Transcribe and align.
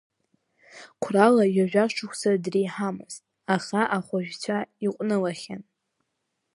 Қәрала 1.01 1.43
ҩажәа 1.53 1.85
шықәса 1.93 2.31
дреиҳамызт, 2.43 3.21
аха 3.55 3.81
ахәажәцәа 3.97 4.57
иҟәнылахьан. 4.85 5.61